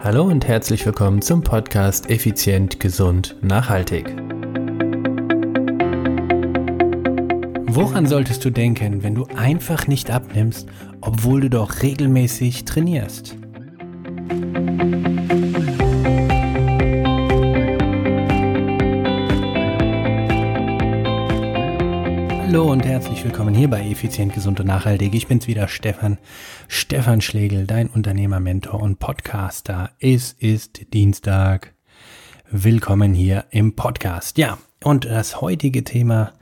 Hallo 0.00 0.22
und 0.22 0.46
herzlich 0.46 0.86
willkommen 0.86 1.20
zum 1.22 1.42
Podcast 1.42 2.08
Effizient, 2.08 2.78
Gesund, 2.78 3.34
Nachhaltig. 3.42 4.06
Woran 7.66 8.06
solltest 8.06 8.44
du 8.44 8.50
denken, 8.50 9.02
wenn 9.02 9.16
du 9.16 9.26
einfach 9.36 9.88
nicht 9.88 10.12
abnimmst, 10.12 10.68
obwohl 11.00 11.40
du 11.40 11.50
doch 11.50 11.82
regelmäßig 11.82 12.64
trainierst? 12.64 13.36
Herzlich 23.18 23.32
willkommen 23.32 23.54
hier 23.56 23.68
bei 23.68 23.84
Effizient, 23.84 24.32
Gesund 24.32 24.60
und 24.60 24.66
Nachhaltig. 24.66 25.12
Ich 25.12 25.26
bin's 25.26 25.48
wieder, 25.48 25.66
Stefan. 25.66 26.18
Stefan 26.68 27.20
Schlegel, 27.20 27.66
dein 27.66 27.88
Unternehmermentor 27.88 28.80
und 28.80 29.00
Podcaster. 29.00 29.90
Es 29.98 30.34
ist 30.34 30.94
Dienstag. 30.94 31.74
Willkommen 32.48 33.14
hier 33.14 33.46
im 33.50 33.74
Podcast. 33.74 34.38
Ja, 34.38 34.58
und 34.84 35.04
das 35.04 35.40
heutige 35.40 35.82
Thema, 35.82 36.32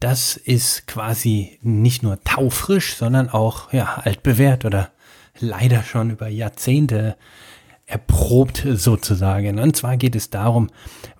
das 0.00 0.38
ist 0.38 0.86
quasi 0.86 1.58
nicht 1.60 2.02
nur 2.02 2.18
taufrisch, 2.24 2.94
sondern 2.94 3.28
auch, 3.28 3.70
ja, 3.74 4.00
altbewährt 4.02 4.64
oder 4.64 4.92
leider 5.38 5.82
schon 5.82 6.08
über 6.08 6.28
Jahrzehnte 6.28 7.18
erprobt 7.84 8.66
sozusagen. 8.66 9.58
Und 9.58 9.76
zwar 9.76 9.98
geht 9.98 10.16
es 10.16 10.30
darum, 10.30 10.70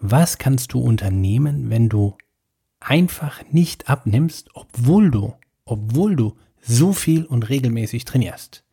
was 0.01 0.38
kannst 0.38 0.73
du 0.73 0.80
unternehmen, 0.80 1.68
wenn 1.68 1.91
du 1.91 2.16
einfach 2.80 3.42
nicht 3.50 3.88
abnimmst, 3.88 4.50
obwohl 4.55 5.10
du, 5.10 5.34
obwohl 5.64 6.16
du 6.16 6.37
so 6.60 6.92
viel 6.92 7.24
und 7.24 7.48
regelmäßig 7.48 8.04
trainierst. 8.04 8.64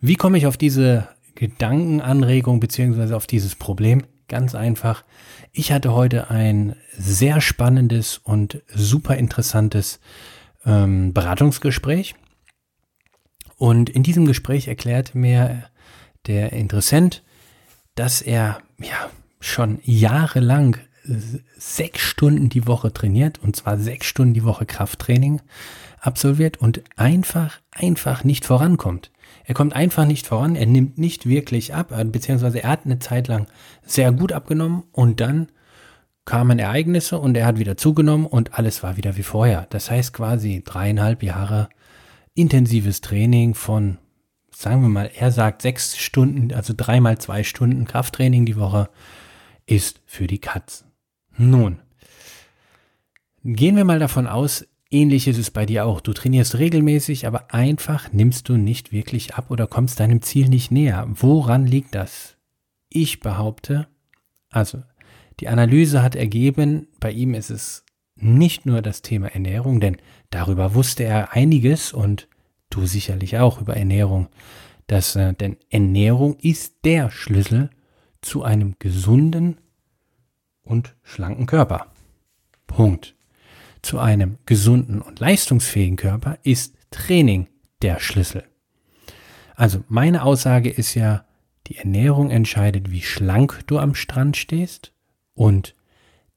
Wie 0.00 0.16
komme 0.16 0.38
ich 0.38 0.46
auf 0.46 0.56
diese 0.56 1.08
Gedankenanregung 1.34 2.60
beziehungsweise 2.60 3.16
auf 3.16 3.26
dieses 3.26 3.54
Problem? 3.54 4.04
Ganz 4.28 4.54
einfach. 4.54 5.04
Ich 5.52 5.72
hatte 5.72 5.92
heute 5.92 6.30
ein 6.30 6.76
sehr 6.96 7.40
spannendes 7.40 8.18
und 8.18 8.62
super 8.68 9.16
interessantes 9.16 10.00
ähm, 10.64 11.12
Beratungsgespräch. 11.12 12.14
Und 13.56 13.90
in 13.90 14.02
diesem 14.02 14.26
Gespräch 14.26 14.68
erklärte 14.68 15.16
mir 15.16 15.64
der 16.26 16.52
Interessent, 16.52 17.22
dass 17.94 18.22
er 18.22 18.58
ja 18.78 19.10
schon 19.40 19.78
jahrelang 19.84 20.78
sechs 21.04 22.00
Stunden 22.00 22.48
die 22.48 22.66
Woche 22.66 22.92
trainiert 22.92 23.38
und 23.42 23.56
zwar 23.56 23.78
sechs 23.78 24.06
Stunden 24.06 24.34
die 24.34 24.44
Woche 24.44 24.66
Krafttraining 24.66 25.40
absolviert 26.00 26.58
und 26.58 26.82
einfach, 26.96 27.60
einfach 27.72 28.24
nicht 28.24 28.44
vorankommt. 28.44 29.10
Er 29.44 29.54
kommt 29.54 29.74
einfach 29.74 30.06
nicht 30.06 30.26
voran, 30.26 30.56
er 30.56 30.66
nimmt 30.66 30.98
nicht 30.98 31.26
wirklich 31.26 31.74
ab, 31.74 31.92
äh, 31.92 32.04
beziehungsweise 32.04 32.62
er 32.62 32.70
hat 32.70 32.84
eine 32.84 32.98
Zeit 32.98 33.28
lang 33.28 33.46
sehr 33.82 34.12
gut 34.12 34.32
abgenommen 34.32 34.84
und 34.92 35.20
dann 35.20 35.48
kamen 36.24 36.58
Ereignisse 36.58 37.18
und 37.18 37.36
er 37.36 37.46
hat 37.46 37.58
wieder 37.58 37.76
zugenommen 37.76 38.26
und 38.26 38.58
alles 38.58 38.82
war 38.82 38.96
wieder 38.96 39.16
wie 39.16 39.22
vorher. 39.22 39.66
Das 39.70 39.90
heißt 39.90 40.14
quasi 40.14 40.62
dreieinhalb 40.64 41.22
Jahre 41.22 41.68
intensives 42.34 43.02
Training 43.02 43.54
von, 43.54 43.98
sagen 44.50 44.82
wir 44.82 44.88
mal, 44.88 45.10
er 45.14 45.30
sagt 45.30 45.60
sechs 45.60 45.98
Stunden, 45.98 46.52
also 46.52 46.72
dreimal 46.76 47.18
zwei 47.18 47.44
Stunden 47.44 47.84
Krafttraining 47.84 48.46
die 48.46 48.56
Woche 48.56 48.88
ist 49.66 50.00
für 50.06 50.26
die 50.26 50.40
Katz. 50.40 50.84
Nun, 51.36 51.80
gehen 53.44 53.76
wir 53.76 53.84
mal 53.84 53.98
davon 53.98 54.26
aus, 54.26 54.66
ähnlich 54.90 55.26
ist 55.26 55.38
es 55.38 55.50
bei 55.50 55.66
dir 55.66 55.86
auch. 55.86 56.00
Du 56.00 56.12
trainierst 56.12 56.58
regelmäßig, 56.58 57.26
aber 57.26 57.52
einfach 57.52 58.12
nimmst 58.12 58.48
du 58.48 58.56
nicht 58.56 58.92
wirklich 58.92 59.34
ab 59.34 59.50
oder 59.50 59.66
kommst 59.66 60.00
deinem 60.00 60.22
Ziel 60.22 60.48
nicht 60.48 60.70
näher. 60.70 61.06
Woran 61.08 61.66
liegt 61.66 61.94
das? 61.94 62.36
Ich 62.88 63.20
behaupte, 63.20 63.88
also 64.50 64.82
die 65.40 65.48
Analyse 65.48 66.02
hat 66.02 66.14
ergeben, 66.14 66.86
bei 67.00 67.10
ihm 67.10 67.34
ist 67.34 67.50
es 67.50 67.84
nicht 68.14 68.66
nur 68.66 68.82
das 68.82 69.02
Thema 69.02 69.26
Ernährung, 69.28 69.80
denn 69.80 69.96
darüber 70.30 70.74
wusste 70.74 71.02
er 71.02 71.32
einiges 71.32 71.92
und 71.92 72.28
du 72.70 72.86
sicherlich 72.86 73.38
auch 73.38 73.60
über 73.60 73.76
Ernährung. 73.76 74.28
Das, 74.86 75.16
äh, 75.16 75.34
denn 75.34 75.56
Ernährung 75.70 76.36
ist 76.38 76.84
der 76.84 77.10
Schlüssel 77.10 77.70
zu 78.20 78.42
einem 78.44 78.76
gesunden, 78.78 79.58
und 80.64 80.94
schlanken 81.02 81.46
Körper. 81.46 81.86
Punkt. 82.66 83.14
Zu 83.82 83.98
einem 83.98 84.38
gesunden 84.46 85.02
und 85.02 85.20
leistungsfähigen 85.20 85.96
Körper 85.96 86.38
ist 86.42 86.74
Training 86.90 87.48
der 87.82 88.00
Schlüssel. 88.00 88.44
Also 89.54 89.84
meine 89.88 90.24
Aussage 90.24 90.70
ist 90.70 90.94
ja, 90.94 91.26
die 91.66 91.76
Ernährung 91.76 92.30
entscheidet, 92.30 92.90
wie 92.90 93.02
schlank 93.02 93.60
du 93.66 93.78
am 93.78 93.94
Strand 93.94 94.36
stehst 94.36 94.92
und 95.34 95.74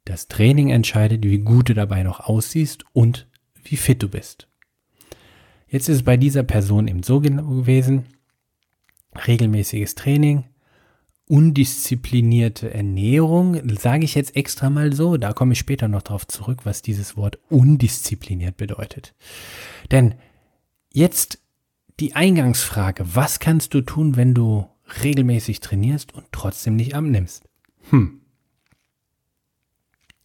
das 0.05 0.27
Training 0.27 0.69
entscheidet, 0.69 1.23
wie 1.25 1.39
gut 1.39 1.69
du 1.69 1.73
dabei 1.73 2.03
noch 2.03 2.21
aussiehst 2.21 2.85
und 2.93 3.27
wie 3.63 3.75
fit 3.75 4.01
du 4.01 4.09
bist. 4.09 4.47
Jetzt 5.67 5.89
ist 5.89 5.97
es 5.97 6.03
bei 6.03 6.15
dieser 6.15 6.43
Person 6.43 6.87
eben 6.87 7.03
so 7.03 7.19
gewesen, 7.19 8.05
regelmäßiges 9.27 9.95
Training, 9.95 10.45
undisziplinierte 11.27 12.73
Ernährung, 12.73 13.61
sage 13.77 14.05
ich 14.05 14.15
jetzt 14.15 14.35
extra 14.35 14.69
mal 14.69 14.93
so, 14.93 15.17
da 15.17 15.33
komme 15.33 15.53
ich 15.53 15.59
später 15.59 15.87
noch 15.87 16.01
drauf 16.01 16.25
zurück, 16.25 16.61
was 16.65 16.81
dieses 16.81 17.17
Wort 17.17 17.37
undiszipliniert 17.49 18.57
bedeutet. 18.57 19.13
Denn 19.91 20.15
jetzt 20.93 21.39
die 21.99 22.15
Eingangsfrage, 22.15 23.15
was 23.15 23.39
kannst 23.39 23.73
du 23.73 23.81
tun, 23.81 24.15
wenn 24.15 24.33
du 24.33 24.67
regelmäßig 25.03 25.59
trainierst 25.59 26.13
und 26.13 26.25
trotzdem 26.31 26.75
nicht 26.75 26.95
abnimmst? 26.95 27.43
Hm. 27.89 28.21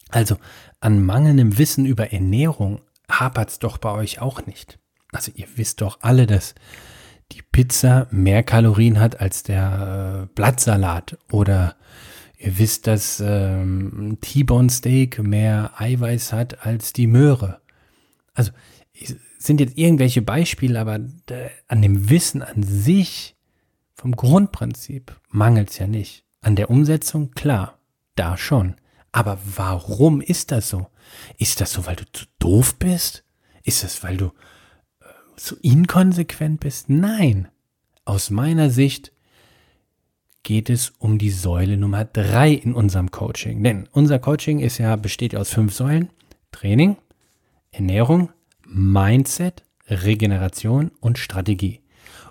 Also 0.08 0.36
an 0.80 1.02
mangelndem 1.04 1.58
Wissen 1.58 1.86
über 1.86 2.12
Ernährung 2.12 2.80
hapert's 3.10 3.58
doch 3.58 3.78
bei 3.78 3.90
euch 3.90 4.20
auch 4.20 4.46
nicht. 4.46 4.78
Also 5.10 5.32
ihr 5.34 5.46
wisst 5.56 5.80
doch 5.80 5.98
alle, 6.02 6.26
dass 6.26 6.54
die 7.32 7.42
Pizza 7.42 8.06
mehr 8.10 8.42
Kalorien 8.42 9.00
hat 9.00 9.20
als 9.20 9.42
der 9.42 10.24
äh, 10.24 10.34
Blattsalat 10.34 11.18
oder 11.30 11.76
ihr 12.38 12.58
wisst, 12.58 12.86
dass 12.86 13.20
ähm, 13.24 14.18
T-Bone 14.20 14.70
Steak 14.70 15.22
mehr 15.22 15.72
Eiweiß 15.76 16.32
hat 16.32 16.66
als 16.66 16.92
die 16.92 17.06
Möhre. 17.06 17.60
Also 18.34 18.52
sind 19.38 19.60
jetzt 19.60 19.76
irgendwelche 19.76 20.22
Beispiele, 20.22 20.78
aber 20.80 20.96
äh, 20.96 21.48
an 21.68 21.82
dem 21.82 22.10
Wissen 22.10 22.42
an 22.42 22.62
sich 22.62 23.36
vom 23.94 24.16
Grundprinzip 24.16 25.20
mangelt 25.28 25.70
es 25.70 25.78
ja 25.78 25.86
nicht. 25.86 26.24
An 26.40 26.56
der 26.56 26.70
Umsetzung, 26.70 27.30
klar, 27.32 27.78
da 28.14 28.36
schon. 28.36 28.76
Aber 29.12 29.38
warum 29.44 30.20
ist 30.20 30.50
das 30.50 30.68
so? 30.68 30.88
Ist 31.38 31.60
das 31.60 31.72
so, 31.72 31.86
weil 31.86 31.96
du 31.96 32.04
zu 32.12 32.24
doof 32.38 32.76
bist? 32.78 33.24
Ist 33.62 33.84
das, 33.84 34.02
weil 34.02 34.16
du 34.16 34.32
so 35.36 35.56
inkonsequent 35.62 36.60
bist? 36.60 36.88
Nein. 36.88 37.48
Aus 38.04 38.30
meiner 38.30 38.70
Sicht 38.70 39.12
geht 40.42 40.70
es 40.70 40.90
um 40.98 41.18
die 41.18 41.30
Säule 41.30 41.76
Nummer 41.76 42.04
drei 42.04 42.52
in 42.52 42.74
unserem 42.74 43.10
Coaching. 43.10 43.62
Denn 43.62 43.88
unser 43.92 44.18
Coaching 44.18 44.58
ist 44.58 44.78
ja, 44.78 44.96
besteht 44.96 45.36
aus 45.36 45.50
fünf 45.50 45.72
Säulen. 45.72 46.10
Training, 46.50 46.96
Ernährung, 47.70 48.30
Mindset, 48.66 49.62
Regeneration 49.88 50.90
und 51.00 51.18
Strategie. 51.18 51.80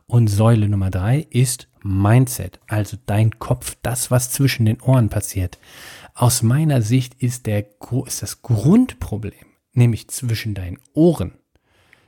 Und 0.07 0.27
Säule 0.27 0.67
Nummer 0.67 0.89
drei 0.89 1.25
ist 1.29 1.67
Mindset, 1.83 2.59
also 2.67 2.97
dein 3.05 3.39
Kopf, 3.39 3.77
das, 3.81 4.11
was 4.11 4.29
zwischen 4.29 4.65
den 4.65 4.81
Ohren 4.81 5.09
passiert. 5.09 5.57
Aus 6.13 6.43
meiner 6.43 6.81
Sicht 6.81 7.15
ist, 7.15 7.45
der, 7.47 7.65
ist 8.05 8.21
das 8.21 8.41
Grundproblem, 8.41 9.45
nämlich 9.73 10.09
zwischen 10.09 10.53
deinen 10.53 10.79
Ohren. 10.93 11.33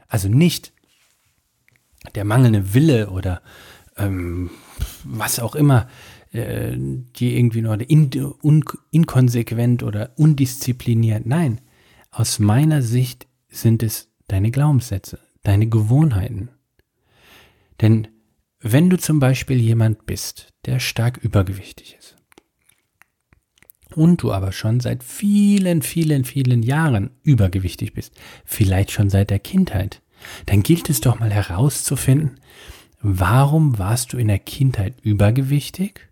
Also 0.07 0.29
nicht 0.29 0.73
der 2.15 2.25
mangelnde 2.25 2.73
Wille 2.73 3.09
oder 3.09 3.41
ähm, 3.97 4.49
was 5.03 5.39
auch 5.39 5.55
immer, 5.55 5.87
äh, 6.31 6.75
die 6.77 7.37
irgendwie 7.37 7.61
nur 7.61 7.79
in, 7.79 8.11
un, 8.41 8.63
inkonsequent 8.91 9.83
oder 9.83 10.11
undiszipliniert. 10.17 11.25
Nein, 11.25 11.61
aus 12.11 12.39
meiner 12.39 12.81
Sicht 12.81 13.27
sind 13.49 13.83
es 13.83 14.09
deine 14.27 14.51
Glaubenssätze, 14.51 15.19
deine 15.43 15.67
Gewohnheiten. 15.67 16.49
Denn 17.81 18.07
wenn 18.59 18.89
du 18.89 18.97
zum 18.97 19.19
Beispiel 19.19 19.59
jemand 19.59 20.05
bist, 20.05 20.53
der 20.65 20.79
stark 20.79 21.17
übergewichtig 21.17 21.97
ist, 21.99 22.15
und 23.95 24.23
du 24.23 24.31
aber 24.31 24.51
schon 24.51 24.79
seit 24.79 25.03
vielen, 25.03 25.81
vielen, 25.81 26.25
vielen 26.25 26.63
Jahren 26.63 27.11
übergewichtig 27.23 27.93
bist, 27.93 28.13
vielleicht 28.45 28.91
schon 28.91 29.09
seit 29.09 29.29
der 29.29 29.39
Kindheit, 29.39 30.01
dann 30.45 30.63
gilt 30.63 30.89
es 30.89 31.01
doch 31.01 31.19
mal 31.19 31.31
herauszufinden, 31.31 32.39
warum 33.01 33.77
warst 33.79 34.13
du 34.13 34.17
in 34.17 34.27
der 34.27 34.39
Kindheit 34.39 34.99
übergewichtig 35.01 36.09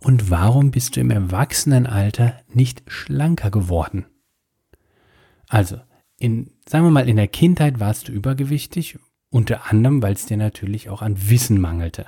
und 0.00 0.30
warum 0.30 0.70
bist 0.70 0.96
du 0.96 1.00
im 1.00 1.10
Erwachsenenalter 1.10 2.40
nicht 2.52 2.82
schlanker 2.86 3.50
geworden? 3.50 4.06
Also, 5.48 5.80
in, 6.18 6.50
sagen 6.68 6.84
wir 6.84 6.90
mal, 6.90 7.08
in 7.08 7.16
der 7.16 7.28
Kindheit 7.28 7.80
warst 7.80 8.08
du 8.08 8.12
übergewichtig, 8.12 8.98
unter 9.30 9.70
anderem, 9.70 10.02
weil 10.02 10.14
es 10.14 10.26
dir 10.26 10.36
natürlich 10.36 10.88
auch 10.88 11.02
an 11.02 11.30
Wissen 11.30 11.60
mangelte. 11.60 12.06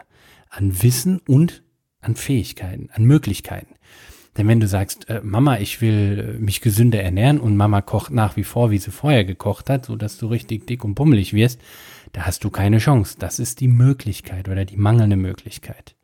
An 0.49 0.83
Wissen 0.83 1.21
und 1.27 1.63
an 2.01 2.17
Fähigkeiten, 2.17 2.91
an 2.93 3.05
Möglichkeiten. 3.05 3.75
Denn 4.37 4.49
wenn 4.49 4.61
du 4.61 4.67
sagst, 4.67 5.11
äh, 5.11 5.21
Mama, 5.23 5.59
ich 5.59 5.81
will 5.81 6.37
äh, 6.37 6.39
mich 6.39 6.61
gesünder 6.61 7.03
ernähren 7.03 7.39
und 7.39 7.57
Mama 7.57 7.83
kocht 7.83 8.13
nach 8.13 8.37
wie 8.37 8.45
vor, 8.45 8.71
wie 8.71 8.79
sie 8.79 8.91
vorher 8.91 9.25
gekocht 9.25 9.69
hat, 9.69 9.87
so 9.87 9.97
dass 9.97 10.17
du 10.17 10.27
richtig 10.27 10.67
dick 10.67 10.85
und 10.85 10.95
pummelig 10.95 11.35
wirst, 11.35 11.61
da 12.13 12.23
hast 12.23 12.45
du 12.45 12.51
keine 12.51 12.79
Chance. 12.79 13.17
Das 13.19 13.39
ist 13.39 13.61
die 13.61 13.69
Möglichkeit 13.69 14.49
oder 14.49 14.65
die 14.65 14.77
mangelnde 14.77 15.17
Möglichkeit. 15.17 15.97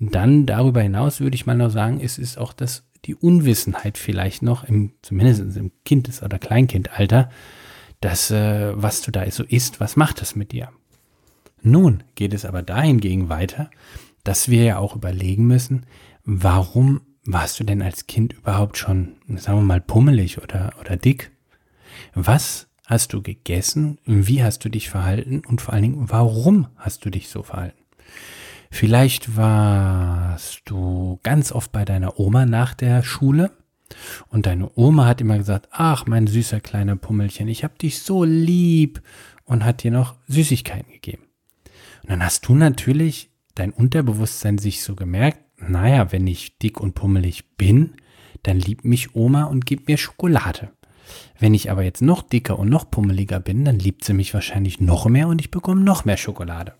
Dann 0.00 0.46
darüber 0.46 0.82
hinaus 0.82 1.20
würde 1.20 1.34
ich 1.34 1.46
mal 1.46 1.56
noch 1.56 1.70
sagen, 1.70 2.00
es 2.00 2.18
ist 2.18 2.38
auch 2.38 2.52
das, 2.52 2.84
die 3.04 3.14
Unwissenheit 3.14 3.98
vielleicht 3.98 4.42
noch 4.42 4.64
im, 4.64 4.92
zumindest 5.02 5.56
im 5.56 5.72
Kindes- 5.84 6.22
oder 6.22 6.38
Kleinkindalter, 6.38 7.30
dass, 8.00 8.30
äh, 8.30 8.72
was 8.74 9.02
du 9.02 9.10
da 9.10 9.28
so 9.30 9.44
isst, 9.44 9.80
was 9.80 9.96
macht 9.96 10.20
das 10.20 10.36
mit 10.36 10.52
dir? 10.52 10.70
Nun 11.62 12.04
geht 12.14 12.32
es 12.32 12.44
aber 12.44 12.62
dahingegen 12.62 13.28
weiter, 13.28 13.70
dass 14.22 14.48
wir 14.48 14.62
ja 14.62 14.78
auch 14.78 14.94
überlegen 14.94 15.46
müssen, 15.46 15.86
warum 16.24 17.00
warst 17.32 17.60
du 17.60 17.64
denn 17.64 17.82
als 17.82 18.06
Kind 18.06 18.32
überhaupt 18.32 18.78
schon, 18.78 19.16
sagen 19.36 19.58
wir 19.58 19.64
mal, 19.64 19.80
pummelig 19.80 20.42
oder, 20.42 20.72
oder 20.80 20.96
dick? 20.96 21.30
Was 22.14 22.68
hast 22.86 23.12
du 23.12 23.22
gegessen? 23.22 23.98
Wie 24.06 24.42
hast 24.42 24.64
du 24.64 24.70
dich 24.70 24.88
verhalten? 24.88 25.42
Und 25.46 25.60
vor 25.60 25.74
allen 25.74 25.82
Dingen, 25.82 26.10
warum 26.10 26.68
hast 26.76 27.04
du 27.04 27.10
dich 27.10 27.28
so 27.28 27.42
verhalten? 27.42 27.76
Vielleicht 28.70 29.36
warst 29.36 30.62
du 30.64 31.20
ganz 31.22 31.52
oft 31.52 31.70
bei 31.70 31.84
deiner 31.84 32.18
Oma 32.18 32.46
nach 32.46 32.72
der 32.72 33.02
Schule 33.02 33.50
und 34.28 34.46
deine 34.46 34.70
Oma 34.74 35.06
hat 35.06 35.20
immer 35.20 35.36
gesagt, 35.36 35.68
ach 35.70 36.06
mein 36.06 36.26
süßer 36.26 36.60
kleiner 36.60 36.96
Pummelchen, 36.96 37.48
ich 37.48 37.62
hab 37.62 37.78
dich 37.78 38.00
so 38.00 38.24
lieb 38.24 39.02
und 39.44 39.64
hat 39.64 39.82
dir 39.82 39.90
noch 39.90 40.16
Süßigkeiten 40.28 40.92
gegeben. 40.92 41.24
Und 42.02 42.10
dann 42.10 42.24
hast 42.24 42.46
du 42.48 42.54
natürlich 42.54 43.30
dein 43.54 43.72
Unterbewusstsein 43.72 44.58
sich 44.58 44.82
so 44.82 44.94
gemerkt, 44.94 45.40
naja, 45.58 46.12
wenn 46.12 46.26
ich 46.26 46.58
dick 46.58 46.80
und 46.80 46.94
pummelig 46.94 47.56
bin, 47.56 47.94
dann 48.42 48.58
liebt 48.58 48.84
mich 48.84 49.14
Oma 49.14 49.44
und 49.44 49.66
gibt 49.66 49.88
mir 49.88 49.98
Schokolade. 49.98 50.70
Wenn 51.38 51.54
ich 51.54 51.70
aber 51.70 51.82
jetzt 51.82 52.02
noch 52.02 52.22
dicker 52.22 52.58
und 52.58 52.68
noch 52.68 52.90
pummeliger 52.90 53.40
bin, 53.40 53.64
dann 53.64 53.78
liebt 53.78 54.04
sie 54.04 54.12
mich 54.12 54.34
wahrscheinlich 54.34 54.80
noch 54.80 55.06
mehr 55.06 55.28
und 55.28 55.40
ich 55.40 55.50
bekomme 55.50 55.80
noch 55.80 56.04
mehr 56.04 56.16
Schokolade. 56.16 56.74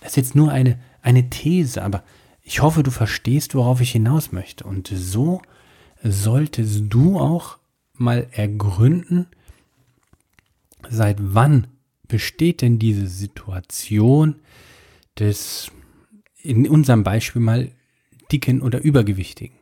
Das 0.00 0.12
ist 0.12 0.16
jetzt 0.16 0.34
nur 0.34 0.50
eine, 0.50 0.78
eine 1.02 1.30
These, 1.30 1.82
aber 1.82 2.02
ich 2.42 2.62
hoffe, 2.62 2.82
du 2.82 2.90
verstehst, 2.90 3.54
worauf 3.54 3.80
ich 3.80 3.92
hinaus 3.92 4.32
möchte. 4.32 4.64
Und 4.64 4.88
so 4.88 5.40
solltest 6.02 6.84
du 6.90 7.18
auch 7.18 7.58
mal 7.94 8.26
ergründen, 8.32 9.26
seit 10.90 11.16
wann 11.20 11.66
besteht 12.06 12.60
denn 12.60 12.78
diese 12.78 13.06
Situation 13.06 14.36
des, 15.18 15.70
in 16.42 16.68
unserem 16.68 17.02
Beispiel 17.02 17.40
mal, 17.40 17.70
dicken 18.34 18.62
oder 18.62 18.82
übergewichtigen. 18.82 19.56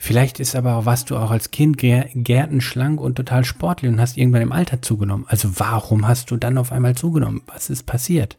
Vielleicht 0.00 0.40
ist 0.40 0.54
aber, 0.54 0.86
warst 0.86 1.10
du 1.10 1.16
auch 1.16 1.30
als 1.30 1.50
Kind 1.50 1.76
gärtenschlank 1.78 3.00
und 3.00 3.14
total 3.14 3.44
sportlich 3.44 3.90
und 3.90 4.00
hast 4.00 4.16
irgendwann 4.16 4.42
im 4.42 4.52
Alter 4.52 4.82
zugenommen. 4.82 5.24
Also 5.28 5.58
warum 5.58 6.06
hast 6.06 6.30
du 6.30 6.36
dann 6.36 6.58
auf 6.58 6.72
einmal 6.72 6.94
zugenommen? 6.94 7.42
Was 7.46 7.70
ist 7.70 7.84
passiert? 7.84 8.38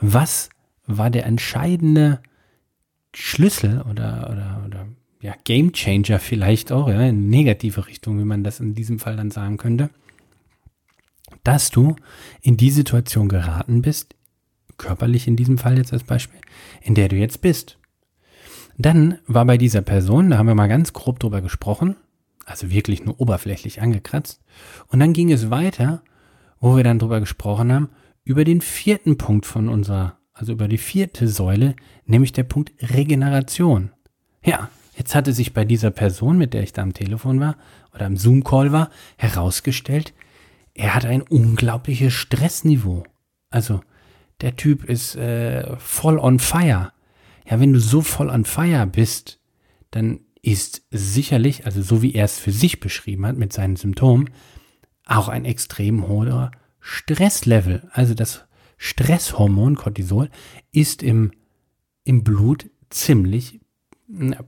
Was 0.00 0.50
war 0.86 1.10
der 1.10 1.26
entscheidende 1.26 2.20
Schlüssel 3.14 3.82
oder, 3.82 4.30
oder, 4.30 4.62
oder 4.66 4.86
ja, 5.20 5.34
Game 5.44 5.72
Changer 5.72 6.18
vielleicht 6.18 6.72
auch, 6.72 6.88
ja, 6.88 7.00
in 7.02 7.28
negative 7.30 7.86
Richtung, 7.86 8.18
wie 8.18 8.24
man 8.24 8.44
das 8.44 8.60
in 8.60 8.74
diesem 8.74 8.98
Fall 8.98 9.16
dann 9.16 9.30
sagen 9.30 9.56
könnte, 9.56 9.90
dass 11.42 11.70
du 11.70 11.96
in 12.40 12.56
die 12.56 12.70
Situation 12.70 13.28
geraten 13.28 13.82
bist, 13.82 14.14
körperlich 14.76 15.26
in 15.26 15.36
diesem 15.36 15.58
Fall 15.58 15.78
jetzt 15.78 15.92
als 15.92 16.04
Beispiel, 16.04 16.40
in 16.82 16.94
der 16.94 17.08
du 17.08 17.16
jetzt 17.16 17.40
bist. 17.40 17.78
Dann 18.78 19.18
war 19.26 19.44
bei 19.44 19.58
dieser 19.58 19.82
Person, 19.82 20.30
da 20.30 20.38
haben 20.38 20.46
wir 20.46 20.54
mal 20.54 20.68
ganz 20.68 20.92
grob 20.92 21.18
drüber 21.18 21.40
gesprochen, 21.42 21.96
also 22.46 22.70
wirklich 22.70 23.04
nur 23.04 23.20
oberflächlich 23.20 23.82
angekratzt, 23.82 24.40
und 24.86 25.00
dann 25.00 25.12
ging 25.12 25.32
es 25.32 25.50
weiter, 25.50 26.02
wo 26.60 26.76
wir 26.76 26.84
dann 26.84 27.00
drüber 27.00 27.18
gesprochen 27.18 27.72
haben, 27.72 27.90
über 28.24 28.44
den 28.44 28.60
vierten 28.60 29.18
Punkt 29.18 29.46
von 29.46 29.68
unserer, 29.68 30.18
also 30.32 30.52
über 30.52 30.68
die 30.68 30.78
vierte 30.78 31.26
Säule, 31.26 31.74
nämlich 32.06 32.32
der 32.32 32.44
Punkt 32.44 32.72
Regeneration. 32.80 33.90
Ja, 34.44 34.70
jetzt 34.96 35.16
hatte 35.16 35.32
sich 35.32 35.52
bei 35.52 35.64
dieser 35.64 35.90
Person, 35.90 36.38
mit 36.38 36.54
der 36.54 36.62
ich 36.62 36.72
da 36.72 36.82
am 36.82 36.94
Telefon 36.94 37.40
war 37.40 37.56
oder 37.92 38.06
am 38.06 38.16
Zoom-Call 38.16 38.70
war, 38.70 38.90
herausgestellt, 39.16 40.14
er 40.74 40.94
hat 40.94 41.04
ein 41.04 41.22
unglaubliches 41.22 42.12
Stressniveau. 42.12 43.02
Also 43.50 43.80
der 44.40 44.54
Typ 44.54 44.84
ist 44.84 45.16
äh, 45.16 45.76
voll 45.78 46.20
on 46.20 46.38
fire. 46.38 46.92
Ja, 47.48 47.60
wenn 47.60 47.72
du 47.72 47.80
so 47.80 48.02
voll 48.02 48.28
on 48.28 48.44
fire 48.44 48.86
bist, 48.86 49.40
dann 49.90 50.20
ist 50.42 50.82
sicherlich, 50.90 51.66
also 51.66 51.82
so 51.82 52.02
wie 52.02 52.14
er 52.14 52.24
es 52.24 52.38
für 52.38 52.52
sich 52.52 52.80
beschrieben 52.80 53.26
hat 53.26 53.36
mit 53.36 53.52
seinen 53.52 53.76
Symptomen, 53.76 54.30
auch 55.06 55.28
ein 55.28 55.44
extrem 55.44 56.06
hoher 56.06 56.50
Stresslevel. 56.80 57.88
Also 57.92 58.14
das 58.14 58.44
Stresshormon 58.76 59.76
Cortisol 59.76 60.30
ist 60.72 61.02
im, 61.02 61.32
im 62.04 62.22
Blut 62.22 62.70
ziemlich 62.90 63.60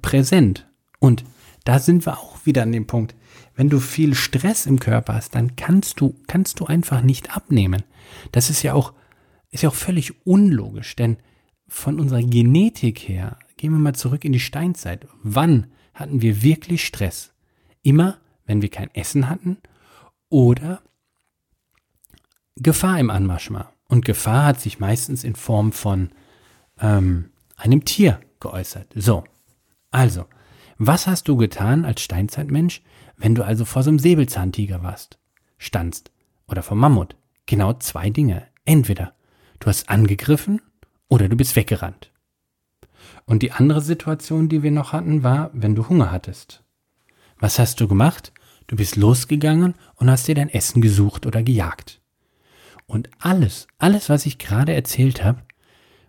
präsent. 0.02 0.68
Und 0.98 1.24
da 1.64 1.78
sind 1.78 2.06
wir 2.06 2.18
auch 2.18 2.46
wieder 2.46 2.62
an 2.62 2.72
dem 2.72 2.86
Punkt. 2.86 3.14
Wenn 3.54 3.68
du 3.68 3.80
viel 3.80 4.14
Stress 4.14 4.66
im 4.66 4.78
Körper 4.78 5.14
hast, 5.14 5.34
dann 5.34 5.56
kannst 5.56 6.00
du, 6.00 6.14
kannst 6.26 6.60
du 6.60 6.66
einfach 6.66 7.02
nicht 7.02 7.34
abnehmen. 7.36 7.82
Das 8.32 8.50
ist 8.50 8.62
ja 8.62 8.74
auch, 8.74 8.92
ist 9.50 9.62
ja 9.62 9.70
auch 9.70 9.74
völlig 9.74 10.26
unlogisch, 10.26 10.96
denn 10.96 11.16
von 11.70 12.00
unserer 12.00 12.22
Genetik 12.22 12.98
her, 13.08 13.38
gehen 13.56 13.72
wir 13.72 13.78
mal 13.78 13.94
zurück 13.94 14.24
in 14.24 14.32
die 14.32 14.40
Steinzeit. 14.40 15.06
Wann 15.22 15.68
hatten 15.94 16.20
wir 16.20 16.42
wirklich 16.42 16.84
Stress? 16.84 17.32
Immer, 17.82 18.18
wenn 18.44 18.60
wir 18.60 18.68
kein 18.68 18.92
Essen 18.94 19.30
hatten 19.30 19.58
oder 20.28 20.82
Gefahr 22.56 22.98
im 22.98 23.08
Anmarsch 23.08 23.50
war. 23.52 23.72
Und 23.86 24.04
Gefahr 24.04 24.46
hat 24.46 24.60
sich 24.60 24.80
meistens 24.80 25.24
in 25.24 25.36
Form 25.36 25.72
von 25.72 26.10
ähm, 26.80 27.30
einem 27.56 27.84
Tier 27.84 28.20
geäußert. 28.40 28.92
So, 28.96 29.24
also, 29.90 30.26
was 30.76 31.06
hast 31.06 31.28
du 31.28 31.36
getan 31.36 31.84
als 31.84 32.02
Steinzeitmensch, 32.02 32.82
wenn 33.16 33.34
du 33.34 33.44
also 33.44 33.64
vor 33.64 33.82
so 33.82 33.90
einem 33.90 33.98
Säbelzahntiger 33.98 34.82
warst, 34.82 35.18
standst 35.56 36.10
oder 36.48 36.62
vom 36.62 36.78
Mammut? 36.78 37.16
Genau 37.46 37.74
zwei 37.74 38.10
Dinge. 38.10 38.46
Entweder 38.64 39.14
du 39.60 39.66
hast 39.66 39.88
angegriffen 39.88 40.60
oder 41.10 41.28
du 41.28 41.36
bist 41.36 41.56
weggerannt. 41.56 42.10
Und 43.26 43.42
die 43.42 43.52
andere 43.52 43.82
Situation, 43.82 44.48
die 44.48 44.62
wir 44.62 44.70
noch 44.70 44.94
hatten, 44.94 45.22
war, 45.22 45.50
wenn 45.52 45.74
du 45.74 45.88
Hunger 45.88 46.10
hattest. 46.10 46.64
Was 47.38 47.58
hast 47.58 47.80
du 47.80 47.88
gemacht? 47.88 48.32
Du 48.66 48.76
bist 48.76 48.96
losgegangen 48.96 49.74
und 49.96 50.10
hast 50.10 50.26
dir 50.28 50.34
dein 50.34 50.48
Essen 50.48 50.80
gesucht 50.80 51.26
oder 51.26 51.42
gejagt. 51.42 52.00
Und 52.86 53.10
alles, 53.18 53.66
alles, 53.78 54.08
was 54.08 54.26
ich 54.26 54.38
gerade 54.38 54.72
erzählt 54.72 55.22
habe, 55.22 55.42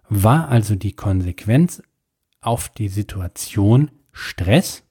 war 0.07 0.49
also 0.49 0.75
die 0.75 0.93
Konsequenz 0.93 1.83
auf 2.39 2.69
die 2.69 2.87
Situation 2.87 3.91
Stress 4.11 4.83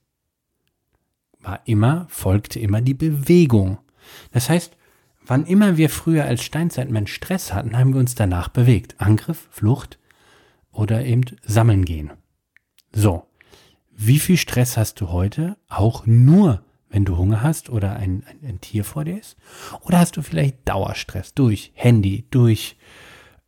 war 1.39 1.61
immer, 1.65 2.07
folgte 2.09 2.59
immer 2.59 2.81
die 2.81 2.93
Bewegung. 2.93 3.79
Das 4.31 4.49
heißt, 4.49 4.75
wann 5.25 5.45
immer 5.45 5.77
wir 5.77 5.89
früher 5.89 6.25
als 6.25 6.43
Steinzeitmensch 6.43 7.13
Stress 7.13 7.53
hatten, 7.53 7.77
haben 7.77 7.93
wir 7.93 7.99
uns 7.99 8.15
danach 8.15 8.49
bewegt. 8.49 8.99
Angriff, 8.99 9.47
Flucht 9.51 9.99
oder 10.71 11.05
eben 11.05 11.23
sammeln 11.43 11.85
gehen. 11.85 12.11
So. 12.93 13.23
Wie 14.03 14.19
viel 14.19 14.37
Stress 14.37 14.77
hast 14.77 14.99
du 14.99 15.09
heute? 15.09 15.57
Auch 15.67 16.05
nur, 16.05 16.63
wenn 16.89 17.05
du 17.05 17.17
Hunger 17.17 17.43
hast 17.43 17.69
oder 17.69 17.95
ein, 17.95 18.23
ein, 18.25 18.47
ein 18.47 18.61
Tier 18.61 18.83
vor 18.83 19.05
dir 19.05 19.19
ist? 19.19 19.37
Oder 19.81 19.99
hast 19.99 20.17
du 20.17 20.21
vielleicht 20.21 20.67
Dauerstress 20.67 21.33
durch 21.33 21.71
Handy, 21.75 22.25
durch 22.31 22.77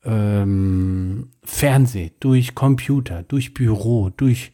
ähm, 0.04 1.32
Fernseh, 1.44 2.12
durch 2.20 2.56
Computer, 2.56 3.24
durch 3.24 3.54
Büro, 3.54 4.12
durch, 4.16 4.52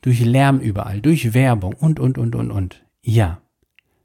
durch 0.00 0.20
Lärm 0.20 0.60
überall, 0.60 1.00
durch 1.00 1.34
Werbung 1.34 1.74
und, 1.74 1.98
und, 1.98 2.18
und, 2.18 2.34
und, 2.34 2.50
und. 2.50 2.84
Ja. 3.02 3.40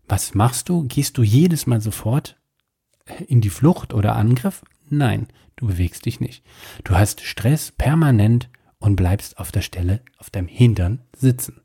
Was 0.08 0.34
machst 0.34 0.70
du? 0.70 0.88
Gehst 0.88 1.18
du 1.18 1.24
jedes 1.24 1.68
Mal 1.68 1.82
sofort 1.82 2.40
in 3.28 3.42
die 3.42 3.50
Flucht 3.50 3.94
oder 3.94 4.16
Angriff? 4.16 4.64
Nein, 4.90 5.28
du 5.58 5.68
bewegst 5.68 6.06
dich 6.06 6.20
nicht. 6.20 6.44
Du 6.84 6.96
hast 6.96 7.22
Stress 7.22 7.72
permanent 7.72 8.50
und 8.80 8.96
bleibst 8.96 9.38
auf 9.38 9.52
der 9.52 9.62
Stelle 9.62 10.02
auf 10.18 10.30
deinem 10.30 10.48
Hintern 10.48 11.02
sitzen. 11.16 11.62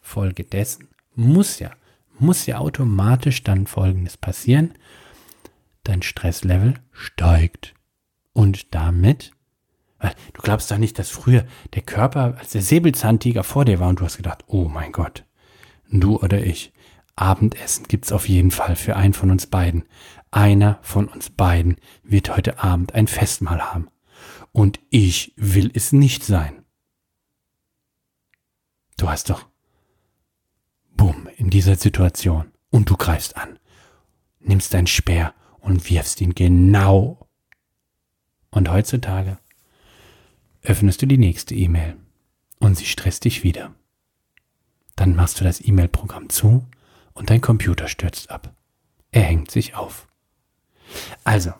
Folge 0.00 0.44
dessen 0.44 0.88
muss 1.14 1.58
ja, 1.58 1.70
muss 2.18 2.46
ja 2.46 2.58
automatisch 2.58 3.42
dann 3.42 3.66
Folgendes 3.66 4.16
passieren. 4.16 4.74
Dein 5.82 6.02
Stresslevel 6.02 6.74
steigt. 6.92 7.74
Und 8.32 8.74
damit, 8.74 9.32
du 10.00 10.42
glaubst 10.42 10.70
doch 10.70 10.78
nicht, 10.78 10.98
dass 10.98 11.10
früher 11.10 11.44
der 11.74 11.82
Körper, 11.82 12.36
als 12.38 12.50
der 12.50 12.62
Säbelzahntiger 12.62 13.44
vor 13.44 13.64
dir 13.64 13.78
war 13.80 13.88
und 13.88 14.00
du 14.00 14.04
hast 14.04 14.16
gedacht, 14.16 14.44
oh 14.46 14.68
mein 14.68 14.92
Gott, 14.92 15.24
du 15.90 16.18
oder 16.18 16.44
ich, 16.44 16.72
Abendessen 17.16 17.86
gibt's 17.86 18.12
auf 18.12 18.28
jeden 18.28 18.50
Fall 18.50 18.76
für 18.76 18.96
einen 18.96 19.14
von 19.14 19.30
uns 19.30 19.46
beiden. 19.46 19.84
Einer 20.30 20.78
von 20.82 21.08
uns 21.08 21.30
beiden 21.30 21.76
wird 22.02 22.34
heute 22.36 22.62
Abend 22.62 22.94
ein 22.94 23.06
Festmahl 23.06 23.60
haben. 23.60 23.88
Und 24.52 24.80
ich 24.90 25.32
will 25.36 25.70
es 25.74 25.92
nicht 25.92 26.24
sein. 26.24 26.64
Du 28.96 29.08
hast 29.08 29.30
doch, 29.30 29.46
bumm, 30.96 31.28
in 31.36 31.50
dieser 31.50 31.76
Situation 31.76 32.52
und 32.70 32.90
du 32.90 32.96
greifst 32.96 33.36
an, 33.36 33.58
nimmst 34.40 34.74
dein 34.74 34.86
Speer 34.86 35.34
und 35.60 35.88
wirfst 35.90 36.20
ihn 36.20 36.34
genau. 36.34 37.28
Und 38.50 38.70
heutzutage 38.70 39.38
öffnest 40.62 41.02
du 41.02 41.06
die 41.06 41.18
nächste 41.18 41.54
E-Mail 41.54 41.96
und 42.60 42.76
sie 42.76 42.86
stresst 42.86 43.24
dich 43.24 43.42
wieder. 43.42 43.74
Dann 44.96 45.16
machst 45.16 45.40
du 45.40 45.44
das 45.44 45.60
E-Mail-Programm 45.64 46.28
zu 46.28 46.66
und 47.14 47.30
dein 47.30 47.40
Computer 47.40 47.88
stürzt 47.88 48.30
ab. 48.30 48.52
Er 49.10 49.22
hängt 49.22 49.50
sich 49.50 49.74
auf. 49.74 50.08
Also, 51.22 51.52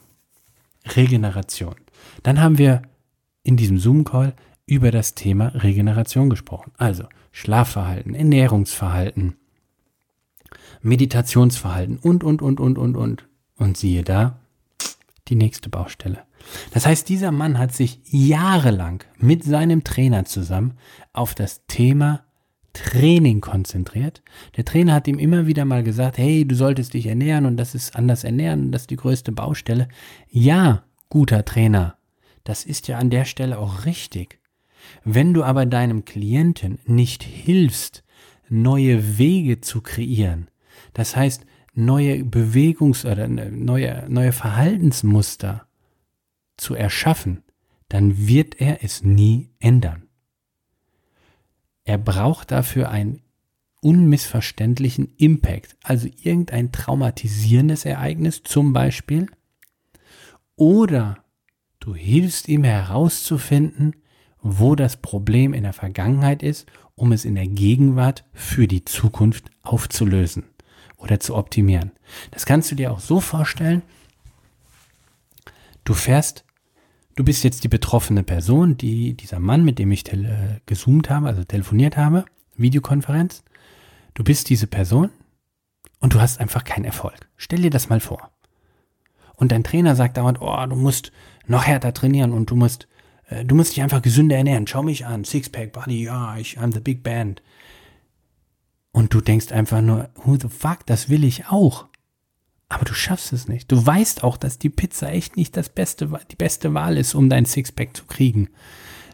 Regeneration. 0.87 1.77
Dann 2.23 2.41
haben 2.41 2.59
wir 2.59 2.83
in 3.43 3.57
diesem 3.57 3.79
Zoom-Call 3.79 4.35
über 4.67 4.91
das 4.91 5.15
Thema 5.15 5.49
Regeneration 5.49 6.31
gesprochen. 6.31 6.73
Also 6.77 7.05
Schlafverhalten, 7.33 8.15
Ernährungsverhalten, 8.15 9.37
Meditationsverhalten 10.83 11.99
und, 11.99 12.25
und, 12.25 12.43
und, 12.43 12.61
und, 12.61 12.79
und, 12.79 12.97
und. 12.97 13.29
Und 13.57 13.77
siehe 13.77 14.03
da, 14.03 14.41
die 15.29 15.37
nächste 15.37 15.69
Baustelle. 15.69 16.25
Das 16.73 16.87
heißt, 16.87 17.09
dieser 17.09 17.31
Mann 17.31 17.59
hat 17.59 17.75
sich 17.75 18.01
jahrelang 18.05 19.05
mit 19.19 19.45
seinem 19.45 19.85
Trainer 19.85 20.25
zusammen 20.25 20.77
auf 21.13 21.35
das 21.35 21.67
Thema 21.67 22.25
Training 22.75 23.41
konzentriert. 23.41 24.23
Der 24.57 24.65
Trainer 24.65 24.93
hat 24.93 25.09
ihm 25.09 25.19
immer 25.19 25.47
wieder 25.47 25.65
mal 25.65 25.83
gesagt, 25.83 26.19
hey, 26.19 26.47
du 26.47 26.55
solltest 26.55 26.93
dich 26.93 27.07
ernähren 27.07 27.47
und 27.47 27.57
das 27.57 27.75
ist 27.75 27.97
anders 27.97 28.25
ernähren 28.25 28.71
das 28.71 28.83
ist 28.83 28.91
die 28.91 28.97
größte 28.97 29.33
Baustelle. 29.33 29.89
Ja, 30.29 30.85
guter 31.09 31.45
Trainer, 31.45 31.97
das 32.43 32.65
ist 32.65 32.89
ja 32.89 32.99
an 32.99 33.11
der 33.11 33.25
Stelle 33.25 33.59
auch 33.59 33.87
richtig. 33.87 34.41
Wenn 35.05 35.33
du 35.33 35.43
aber 35.43 35.65
deinem 35.65 36.05
Klienten 36.05 36.79
nicht 36.85 37.23
hilfst, 37.23 38.05
neue 38.49 39.19
Wege 39.19 39.61
zu 39.61 39.81
kreieren, 39.81 40.49
das 40.93 41.17
heißt, 41.17 41.47
neue 41.75 42.25
Bewegungs- 42.25 43.07
oder 43.07 43.29
neue, 43.29 44.05
neue 44.09 44.33
Verhaltensmuster 44.33 45.67
zu 46.57 46.75
erschaffen, 46.75 47.43
dann 47.89 48.27
wird 48.27 48.61
er 48.61 48.83
es 48.83 49.03
nie 49.03 49.51
ändern. 49.61 50.04
Er 51.85 51.99
braucht 51.99 52.51
dafür 52.51 52.91
einen 52.91 53.21
unmissverständlichen 53.81 55.15
Impact, 55.19 55.77
also 55.83 56.09
irgendein 56.23 56.73
traumatisierendes 56.73 57.85
Ereignis 57.85 58.43
zum 58.43 58.73
Beispiel, 58.73 59.27
oder 60.57 61.23
du 61.81 61.95
hilfst 61.95 62.49
ihm 62.49 62.65
herauszufinden, 62.65 63.97
wo 64.41 64.75
das 64.75 64.97
Problem 64.97 65.53
in 65.53 65.65
der 65.65 65.73
Vergangenheit 65.73 66.43
ist, 66.43 66.67
um 66.95 67.13
es 67.13 67.25
in 67.25 67.35
der 67.35 67.47
Gegenwart 67.47 68.25
für 68.33 68.67
die 68.67 68.85
Zukunft 68.85 69.51
aufzulösen 69.63 70.45
oder 70.97 71.21
zu 71.21 71.35
optimieren. 71.35 71.93
Das 72.31 72.47
kannst 72.47 72.71
du 72.71 72.75
dir 72.75 72.93
auch 72.93 73.01
so 73.01 73.21
vorstellen, 73.21 73.83
du 75.85 75.93
fährst 75.93 76.45
du 77.17 77.25
bist 77.25 77.45
jetzt 77.45 77.65
die 77.65 77.69
betroffene 77.69 78.23
Person, 78.23 78.77
die, 78.77 79.15
dieser 79.15 79.39
Mann, 79.39 79.65
mit 79.65 79.79
dem 79.79 79.93
ich 79.93 80.05
tele, 80.05 80.61
gezoomt 80.67 81.11
habe, 81.11 81.29
also 81.29 81.45
telefoniert 81.45 81.97
habe, 81.97 82.25
Videokonferenz. 82.57 83.43
Du 84.15 84.25
bist 84.25 84.49
diese 84.49 84.67
Person 84.67 85.11
und 86.01 86.15
du 86.15 86.21
hast 86.21 86.41
einfach 86.41 86.65
keinen 86.65 86.85
Erfolg. 86.85 87.29
Stell 87.37 87.63
dir 87.63 87.71
das 87.71 87.89
mal 87.89 88.01
vor. 88.01 88.31
Und 89.37 89.51
dein 89.51 89.65
Trainer 89.65 89.97
sagt 89.97 90.17
dauernd, 90.17 90.41
oh, 90.41 90.67
du 90.67 90.77
musst 90.77 91.11
noch 91.47 91.65
härter 91.65 91.93
trainieren 91.93 92.33
und 92.33 92.51
du 92.51 92.57
musst, 92.57 92.87
äh, 93.29 93.45
du 93.45 93.55
musst 93.55 93.73
dich 93.73 93.83
einfach 93.83 94.03
gesünder 94.03 94.37
ernähren. 94.37 94.67
Schau 94.67 94.83
mich 94.83 95.07
an, 95.07 95.25
Sixpack, 95.25 95.73
Body, 95.73 96.05
ja, 96.05 96.37
ich, 96.37 96.59
I'm 96.59 96.73
the 96.73 96.81
big 96.81 97.03
band. 97.03 97.43
Und 98.93 99.13
du 99.13 99.21
denkst 99.21 99.51
einfach 99.51 99.81
nur, 99.81 100.11
who 100.15 100.37
the 100.37 100.49
fuck, 100.49 100.87
das 100.87 101.09
will 101.09 101.25
ich 101.25 101.47
auch. 101.49 101.87
Aber 102.69 102.85
du 102.85 102.95
schaffst 102.95 103.33
es 103.33 103.49
nicht. 103.49 103.71
Du 103.71 103.85
weißt 103.85 104.25
auch, 104.25 104.37
dass 104.37 104.59
die 104.59 104.71
Pizza 104.71 105.11
echt 105.11 105.37
nicht 105.37 105.57
das 105.57 105.69
beste, 105.69 106.11
die 106.31 106.37
beste 106.37 106.75
Wahl 106.75 106.97
ist, 106.97 107.15
um 107.15 107.29
dein 107.29 107.45
Sixpack 107.45 107.97
zu 107.97 108.05
kriegen. 108.07 108.49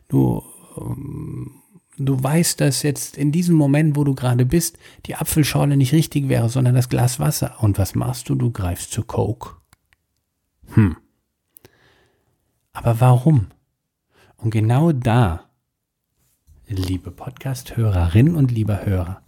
Du, 0.08 0.42
ähm, 0.78 1.60
du 1.98 2.22
weißt, 2.22 2.60
dass 2.60 2.82
jetzt 2.82 3.16
in 3.16 3.32
diesem 3.32 3.56
Moment, 3.56 3.96
wo 3.96 4.04
du 4.04 4.14
gerade 4.14 4.46
bist, 4.46 4.78
die 5.06 5.16
Apfelschorle 5.16 5.76
nicht 5.76 5.92
richtig 5.92 6.28
wäre, 6.28 6.48
sondern 6.48 6.74
das 6.74 6.88
Glas 6.88 7.18
Wasser. 7.18 7.56
Und 7.60 7.78
was 7.78 7.94
machst 7.94 8.28
du? 8.28 8.34
Du 8.34 8.50
greifst 8.50 8.92
zu 8.92 9.02
Coke. 9.02 9.56
Hm. 10.74 10.96
Aber 12.72 13.00
warum? 13.00 13.48
Und 14.36 14.50
genau 14.50 14.92
da, 14.92 15.50
liebe 16.66 17.10
Podcast-Hörerinnen 17.10 18.36
und 18.36 18.50
lieber 18.52 18.86
Hörer, 18.86 19.22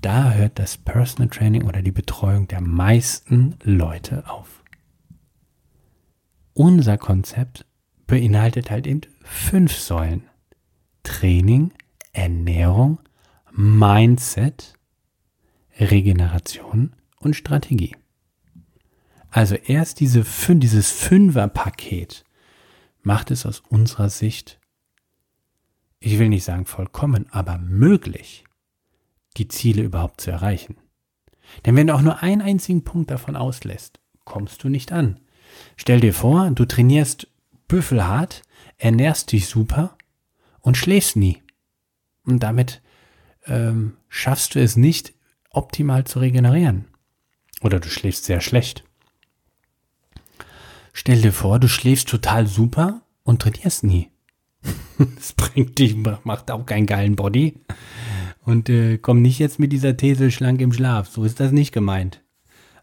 da 0.00 0.32
hört 0.32 0.58
das 0.58 0.76
Personal 0.76 1.28
Training 1.28 1.64
oder 1.64 1.82
die 1.82 1.92
Betreuung 1.92 2.48
der 2.48 2.60
meisten 2.60 3.56
Leute 3.62 4.28
auf. 4.28 4.62
Unser 6.54 6.98
Konzept 6.98 7.64
beinhaltet 8.06 8.70
halt 8.70 8.86
eben 8.86 9.02
fünf 9.22 9.76
Säulen. 9.76 10.24
Training, 11.02 11.72
Ernährung, 12.12 12.98
Mindset, 13.52 14.74
Regeneration 15.78 16.92
und 17.18 17.34
Strategie. 17.34 17.96
Also 19.30 19.54
erst 19.54 20.00
diese 20.00 20.24
fün 20.24 20.60
dieses 20.60 20.90
Fünfer-Paket 20.90 22.24
macht 23.02 23.30
es 23.30 23.46
aus 23.46 23.60
unserer 23.60 24.10
Sicht, 24.10 24.58
ich 26.00 26.18
will 26.18 26.28
nicht 26.28 26.44
sagen 26.44 26.66
vollkommen, 26.66 27.26
aber 27.30 27.58
möglich, 27.58 28.44
die 29.36 29.48
Ziele 29.48 29.82
überhaupt 29.82 30.20
zu 30.20 30.30
erreichen. 30.30 30.76
Denn 31.64 31.76
wenn 31.76 31.86
du 31.86 31.94
auch 31.94 32.02
nur 32.02 32.22
einen 32.22 32.42
einzigen 32.42 32.84
Punkt 32.84 33.10
davon 33.10 33.36
auslässt, 33.36 34.00
kommst 34.24 34.62
du 34.62 34.68
nicht 34.68 34.92
an. 34.92 35.20
Stell 35.76 36.00
dir 36.00 36.14
vor, 36.14 36.50
du 36.50 36.64
trainierst 36.64 37.28
büffelhart, 37.68 38.42
ernährst 38.76 39.32
dich 39.32 39.46
super 39.46 39.96
und 40.60 40.76
schläfst 40.76 41.16
nie. 41.16 41.42
Und 42.24 42.42
damit 42.42 42.82
ähm, 43.46 43.96
schaffst 44.08 44.54
du 44.54 44.60
es 44.60 44.76
nicht, 44.76 45.14
optimal 45.50 46.04
zu 46.04 46.20
regenerieren. 46.20 46.86
Oder 47.60 47.80
du 47.80 47.88
schläfst 47.88 48.24
sehr 48.24 48.40
schlecht. 48.40 48.84
Stell 50.92 51.20
dir 51.20 51.32
vor, 51.32 51.58
du 51.58 51.68
schläfst 51.68 52.08
total 52.08 52.46
super 52.46 53.02
und 53.22 53.42
trainierst 53.42 53.84
nie. 53.84 54.10
das 55.16 55.32
bringt 55.32 55.78
dich, 55.78 55.96
macht 55.96 56.50
auch 56.50 56.66
keinen 56.66 56.86
geilen 56.86 57.16
Body. 57.16 57.58
Und 58.42 58.68
äh, 58.68 58.98
komm 58.98 59.22
nicht 59.22 59.38
jetzt 59.38 59.58
mit 59.58 59.72
dieser 59.72 59.96
These 59.96 60.30
schlank 60.30 60.60
im 60.60 60.72
Schlaf. 60.72 61.08
So 61.08 61.24
ist 61.24 61.40
das 61.40 61.52
nicht 61.52 61.72
gemeint. 61.72 62.22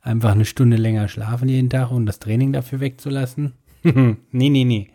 Einfach 0.02 0.32
eine 0.32 0.46
Stunde 0.46 0.78
länger 0.78 1.08
schlafen 1.08 1.50
jeden 1.50 1.70
Tag 1.70 1.92
und 1.92 2.06
das 2.06 2.20
Training 2.20 2.54
dafür 2.54 2.80
wegzulassen. 2.80 3.54
nee, 3.84 4.16
nee, 4.32 4.64
nee. 4.64 4.90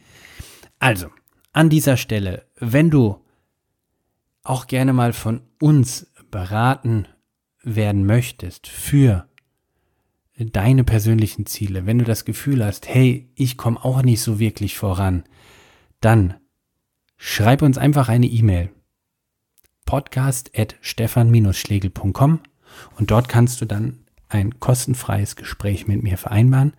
Also, 0.78 1.08
an 1.52 1.68
dieser 1.68 1.96
Stelle, 1.96 2.46
wenn 2.58 2.90
du 2.90 3.18
auch 4.42 4.66
gerne 4.66 4.92
mal 4.92 5.12
von 5.12 5.42
uns 5.60 6.10
beraten 6.30 7.06
werden 7.62 8.06
möchtest 8.06 8.66
für 8.66 9.28
deine 10.38 10.82
persönlichen 10.82 11.46
Ziele, 11.46 11.86
wenn 11.86 11.98
du 11.98 12.04
das 12.04 12.24
Gefühl 12.24 12.64
hast, 12.64 12.88
hey, 12.88 13.30
ich 13.34 13.56
komme 13.56 13.84
auch 13.84 14.02
nicht 14.02 14.20
so 14.20 14.38
wirklich 14.38 14.76
voran, 14.76 15.24
dann 16.00 16.34
schreib 17.16 17.62
uns 17.62 17.78
einfach 17.78 18.08
eine 18.08 18.26
E-Mail 18.26 18.70
podcast.stefan-schlegel.com 19.84 22.40
und 22.98 23.10
dort 23.10 23.28
kannst 23.28 23.60
du 23.60 23.66
dann 23.66 23.98
ein 24.28 24.60
kostenfreies 24.60 25.34
Gespräch 25.36 25.86
mit 25.86 26.02
mir 26.02 26.18
vereinbaren. 26.18 26.72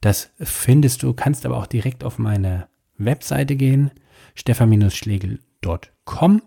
Das 0.00 0.30
findest 0.38 1.02
du, 1.02 1.12
kannst 1.12 1.44
aber 1.46 1.56
auch 1.56 1.66
direkt 1.66 2.04
auf 2.04 2.18
meine 2.18 2.68
Webseite 2.98 3.56
gehen, 3.56 3.90
stefan-schlegel.com. 4.34 6.42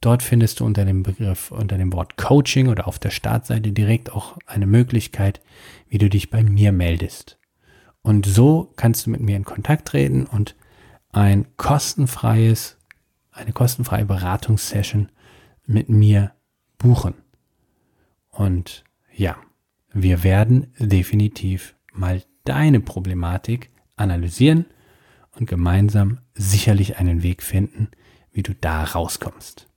Dort 0.00 0.22
findest 0.22 0.60
du 0.60 0.64
unter 0.64 0.86
dem 0.86 1.02
Begriff, 1.02 1.50
unter 1.50 1.76
dem 1.76 1.92
Wort 1.92 2.16
Coaching 2.16 2.68
oder 2.68 2.88
auf 2.88 2.98
der 2.98 3.10
Startseite 3.10 3.72
direkt 3.72 4.10
auch 4.12 4.38
eine 4.46 4.66
Möglichkeit, 4.66 5.42
wie 5.88 5.98
du 5.98 6.08
dich 6.08 6.30
bei 6.30 6.42
mir 6.42 6.72
meldest. 6.72 7.38
Und 8.02 8.24
so 8.24 8.72
kannst 8.76 9.06
du 9.06 9.10
mit 9.10 9.20
mir 9.20 9.36
in 9.36 9.44
Kontakt 9.44 9.88
treten 9.88 10.24
und 10.24 10.56
ein 11.12 11.46
kostenfreies, 11.58 12.78
eine 13.32 13.52
kostenfreie 13.52 14.04
Beratungssession 14.04 15.10
mit 15.66 15.88
mir 15.88 16.32
buchen. 16.78 17.14
Und 18.30 18.84
ja, 19.12 19.36
wir 19.92 20.22
werden 20.22 20.72
definitiv 20.78 21.74
mal 21.92 22.22
deine 22.44 22.80
Problematik 22.80 23.70
analysieren 23.96 24.66
und 25.32 25.46
gemeinsam 25.46 26.18
sicherlich 26.34 26.98
einen 26.98 27.22
Weg 27.22 27.42
finden, 27.42 27.88
wie 28.32 28.42
du 28.42 28.54
da 28.54 28.84
rauskommst. 28.84 29.68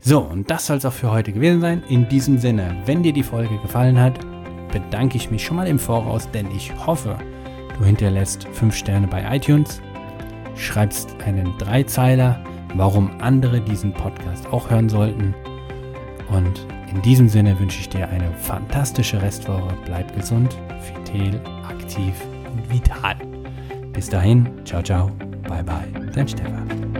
So, 0.00 0.20
und 0.20 0.50
das 0.50 0.66
soll 0.66 0.76
es 0.76 0.84
auch 0.84 0.92
für 0.92 1.10
heute 1.10 1.32
gewesen 1.32 1.60
sein. 1.60 1.82
In 1.88 2.08
diesem 2.08 2.38
Sinne, 2.38 2.80
wenn 2.86 3.02
dir 3.02 3.12
die 3.12 3.22
Folge 3.22 3.58
gefallen 3.60 3.98
hat, 3.98 4.20
bedanke 4.70 5.16
ich 5.16 5.30
mich 5.30 5.44
schon 5.44 5.56
mal 5.56 5.66
im 5.66 5.78
Voraus, 5.78 6.30
denn 6.30 6.50
ich 6.52 6.74
hoffe, 6.86 7.18
du 7.76 7.84
hinterlässt 7.84 8.46
5 8.48 8.74
Sterne 8.74 9.08
bei 9.08 9.36
iTunes, 9.36 9.82
schreibst 10.56 11.16
einen 11.24 11.56
Dreizeiler, 11.58 12.42
warum 12.74 13.10
andere 13.20 13.60
diesen 13.60 13.92
Podcast 13.92 14.46
auch 14.52 14.70
hören 14.70 14.88
sollten. 14.88 15.34
Und 16.30 16.66
in 16.92 17.02
diesem 17.02 17.28
Sinne 17.28 17.58
wünsche 17.58 17.80
ich 17.80 17.88
dir 17.88 18.08
eine 18.08 18.32
fantastische 18.32 19.20
Restwoche. 19.20 19.74
Bleib 19.84 20.14
gesund, 20.14 20.56
vital, 20.88 21.40
aktiv 21.68 22.14
und 22.52 22.72
vital. 22.72 23.16
Bis 23.92 24.08
dahin, 24.08 24.48
ciao, 24.64 24.82
ciao, 24.82 25.10
bye, 25.48 25.62
bye, 25.62 25.88
dein 26.12 26.28
Stefan. 26.28 26.93